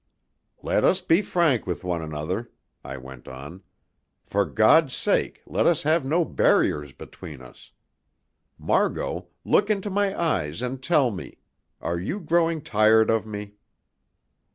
"Let 0.63 0.83
us 0.83 0.99
be 1.01 1.21
frank 1.21 1.67
with 1.67 1.83
one 1.83 2.01
another," 2.01 2.49
I 2.83 2.97
went 2.97 3.27
on. 3.27 3.61
"For 4.25 4.45
God's 4.45 4.95
sake 4.95 5.43
let 5.45 5.67
us 5.67 5.83
have 5.83 6.03
no 6.03 6.25
barriers 6.25 6.91
between 6.91 7.39
us. 7.39 7.71
Margot, 8.57 9.27
look 9.45 9.69
into 9.69 9.91
my 9.91 10.19
eyes 10.19 10.63
and 10.63 10.81
tell 10.81 11.11
me 11.11 11.37
are 11.81 11.99
you 11.99 12.19
growing 12.19 12.63
tired 12.63 13.11
of 13.11 13.27
me?" 13.27 13.57